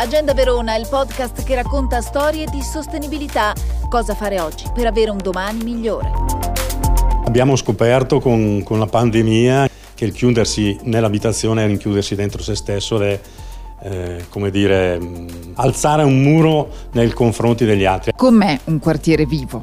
[0.00, 3.52] Agenda Verona, il podcast che racconta storie di sostenibilità.
[3.90, 6.10] Cosa fare oggi per avere un domani migliore.
[7.26, 12.98] Abbiamo scoperto con, con la pandemia che il chiudersi nell'abitazione e rinchiudersi dentro se stesso
[13.02, 13.20] è
[13.82, 14.98] eh, come dire,
[15.56, 18.12] alzare un muro nei confronti degli altri.
[18.16, 19.62] Com'è un quartiere vivo?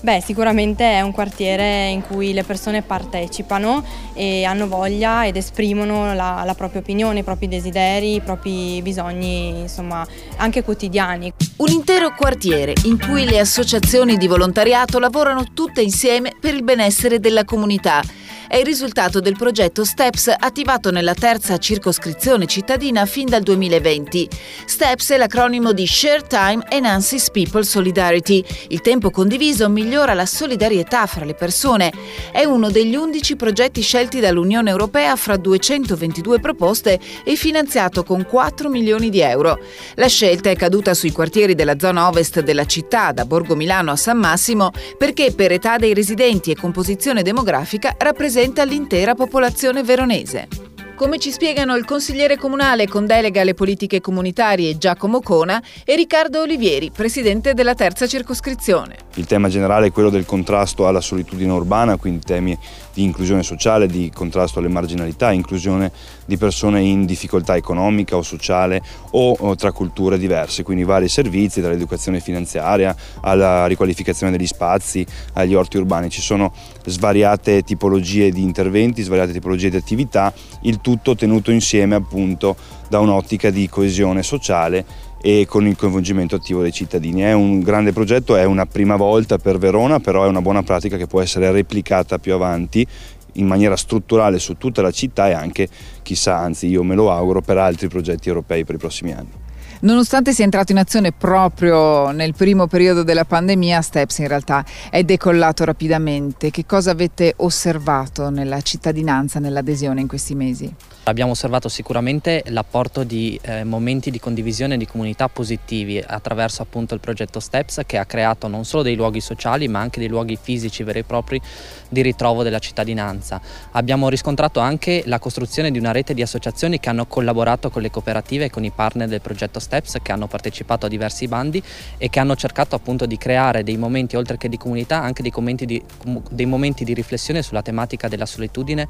[0.00, 3.84] Beh, sicuramente è un quartiere in cui le persone partecipano
[4.14, 9.60] e hanno voglia ed esprimono la, la propria opinione, i propri desideri, i propri bisogni,
[9.62, 10.06] insomma,
[10.36, 11.32] anche quotidiani.
[11.56, 17.18] Un intero quartiere in cui le associazioni di volontariato lavorano tutte insieme per il benessere
[17.18, 18.00] della comunità
[18.48, 24.26] è il risultato del progetto STEPS attivato nella terza circoscrizione cittadina fin dal 2020.
[24.64, 28.42] STEPS è l'acronimo di Share Time Enhances People Solidarity.
[28.68, 31.92] Il tempo condiviso migliora la solidarietà fra le persone.
[32.32, 38.70] È uno degli 11 progetti scelti dall'Unione Europea fra 222 proposte e finanziato con 4
[38.70, 39.58] milioni di euro.
[39.96, 43.96] La scelta è caduta sui quartieri della zona ovest della città, da Borgo Milano a
[43.96, 50.67] San Massimo, perché per età dei residenti e composizione demografica rappresenta rappresenta l'intera popolazione veronese.
[50.98, 56.40] Come ci spiegano il consigliere comunale con delega alle politiche comunitarie Giacomo Cona e Riccardo
[56.40, 58.96] Olivieri, presidente della terza circoscrizione.
[59.14, 62.58] Il tema generale è quello del contrasto alla solitudine urbana, quindi temi
[62.92, 65.92] di inclusione sociale, di contrasto alle marginalità, inclusione
[66.24, 68.82] di persone in difficoltà economica o sociale
[69.12, 75.76] o, tra culture diverse, quindi vari servizi, dall'educazione finanziaria alla riqualificazione degli spazi, agli orti
[75.76, 76.10] urbani.
[76.10, 76.52] Ci sono
[76.84, 80.32] svariate tipologie di interventi, svariate tipologie di attività,
[80.62, 82.56] il tutto tenuto insieme appunto
[82.88, 84.86] da un'ottica di coesione sociale
[85.20, 87.20] e con il coinvolgimento attivo dei cittadini.
[87.20, 90.96] È un grande progetto, è una prima volta per Verona, però è una buona pratica
[90.96, 92.86] che può essere replicata più avanti
[93.34, 95.68] in maniera strutturale su tutta la città e anche,
[96.00, 99.47] chissà, anzi io me lo auguro, per altri progetti europei per i prossimi anni.
[99.80, 105.04] Nonostante sia entrato in azione proprio nel primo periodo della pandemia, Steps in realtà è
[105.04, 106.50] decollato rapidamente.
[106.50, 110.74] Che cosa avete osservato nella cittadinanza, nell'adesione in questi mesi?
[111.04, 117.00] Abbiamo osservato sicuramente l'apporto di eh, momenti di condivisione di comunità positivi attraverso appunto il
[117.00, 120.82] progetto STEPS che ha creato non solo dei luoghi sociali ma anche dei luoghi fisici
[120.82, 121.40] veri e propri
[121.88, 123.40] di ritrovo della cittadinanza.
[123.72, 127.90] Abbiamo riscontrato anche la costruzione di una rete di associazioni che hanno collaborato con le
[127.90, 129.67] cooperative e con i partner del progetto STEPS
[130.02, 131.62] che hanno partecipato a diversi bandi
[131.96, 135.32] e che hanno cercato appunto di creare dei momenti oltre che di comunità anche dei
[135.54, 135.82] di,
[136.30, 138.86] dei momenti di riflessione sulla tematica della solitudine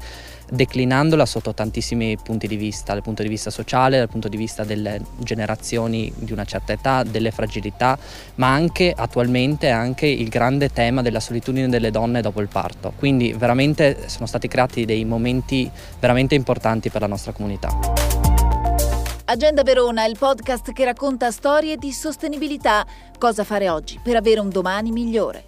[0.51, 4.63] declinandola sotto tantissimi punti di vista, dal punto di vista sociale, dal punto di vista
[4.63, 7.97] delle generazioni di una certa età, delle fragilità,
[8.35, 12.93] ma anche attualmente anche il grande tema della solitudine delle donne dopo il parto.
[12.97, 15.69] Quindi veramente sono stati creati dei momenti
[15.99, 18.18] veramente importanti per la nostra comunità.
[19.31, 22.83] Agenda Verona, il podcast che racconta storie di sostenibilità.
[23.19, 25.43] Cosa fare oggi per avere un domani migliore.